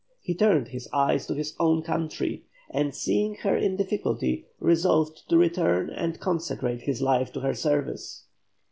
He 0.19 0.33
turned 0.33 0.69
his 0.69 0.89
eyes 0.91 1.27
to 1.27 1.35
his 1.35 1.55
own 1.59 1.83
country, 1.83 2.45
and 2.71 2.95
seeing 2.95 3.35
her 3.41 3.55
in 3.55 3.75
difficulty 3.75 4.47
resolved 4.59 5.29
to 5.29 5.37
return 5.37 5.91
and 5.91 6.19
consecrate 6.19 6.81
his 6.81 7.03
life 7.03 7.31
to 7.33 7.41
her 7.41 7.53
service. 7.53 8.25